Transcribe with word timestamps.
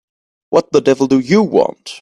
What 0.49 0.71
the 0.71 0.81
devil 0.81 1.05
do 1.05 1.19
you 1.19 1.43
want? 1.43 1.89